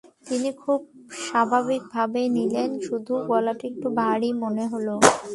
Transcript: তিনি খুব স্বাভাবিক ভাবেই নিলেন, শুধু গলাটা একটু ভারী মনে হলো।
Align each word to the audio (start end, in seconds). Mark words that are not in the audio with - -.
তিনি 0.27 0.49
খুব 0.61 0.79
স্বাভাবিক 1.25 1.81
ভাবেই 1.93 2.27
নিলেন, 2.37 2.69
শুধু 2.87 3.13
গলাটা 3.29 3.65
একটু 3.71 3.87
ভারী 3.99 4.29
মনে 4.43 4.63
হলো। 4.71 4.93